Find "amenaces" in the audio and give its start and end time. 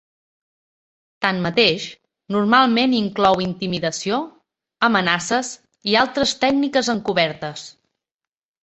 4.91-5.53